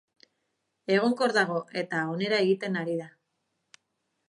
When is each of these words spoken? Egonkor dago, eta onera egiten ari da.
Egonkor 0.95 1.35
dago, 1.35 1.59
eta 1.83 2.01
onera 2.15 2.41
egiten 2.47 2.83
ari 2.85 2.99
da. 3.05 3.09